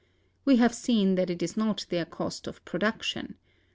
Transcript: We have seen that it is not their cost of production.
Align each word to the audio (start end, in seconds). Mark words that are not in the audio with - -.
We 0.45 0.55
have 0.55 0.73
seen 0.73 1.13
that 1.13 1.29
it 1.29 1.43
is 1.43 1.55
not 1.55 1.85
their 1.91 2.05
cost 2.05 2.47
of 2.47 2.65
production. 2.65 3.35